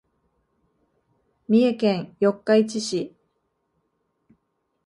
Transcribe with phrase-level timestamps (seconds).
[1.47, 3.15] 三重県四日市市